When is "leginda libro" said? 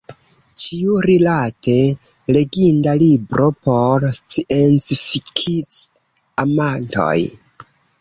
2.39-3.47